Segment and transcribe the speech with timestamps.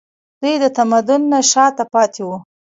[0.41, 2.37] دوی د تمدن نه شاته پاتې وو